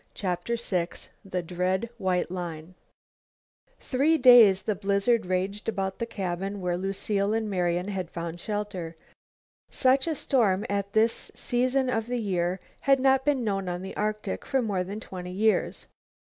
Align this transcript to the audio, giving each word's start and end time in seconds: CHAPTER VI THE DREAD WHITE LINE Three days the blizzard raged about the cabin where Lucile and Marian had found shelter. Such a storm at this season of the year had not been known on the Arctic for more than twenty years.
CHAPTER 0.15 0.55
VI 0.55 0.87
THE 1.23 1.43
DREAD 1.43 1.91
WHITE 1.99 2.31
LINE 2.31 2.73
Three 3.79 4.17
days 4.17 4.63
the 4.63 4.73
blizzard 4.73 5.27
raged 5.27 5.69
about 5.69 5.99
the 5.99 6.07
cabin 6.07 6.59
where 6.59 6.75
Lucile 6.75 7.33
and 7.35 7.47
Marian 7.47 7.89
had 7.89 8.09
found 8.09 8.39
shelter. 8.39 8.95
Such 9.69 10.07
a 10.07 10.15
storm 10.15 10.65
at 10.67 10.93
this 10.93 11.29
season 11.35 11.87
of 11.87 12.07
the 12.07 12.17
year 12.19 12.59
had 12.89 12.99
not 12.99 13.23
been 13.23 13.43
known 13.43 13.69
on 13.69 13.83
the 13.83 13.95
Arctic 13.95 14.43
for 14.43 14.59
more 14.63 14.83
than 14.83 14.99
twenty 14.99 15.31
years. 15.33 15.85